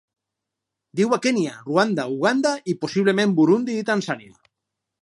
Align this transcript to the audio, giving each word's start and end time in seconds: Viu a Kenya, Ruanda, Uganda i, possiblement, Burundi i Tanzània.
Viu 0.99 1.13
a 1.17 1.19
Kenya, 1.25 1.53
Ruanda, 1.67 2.07
Uganda 2.17 2.55
i, 2.75 2.77
possiblement, 2.87 3.39
Burundi 3.43 3.79
i 3.85 3.87
Tanzània. 3.93 4.37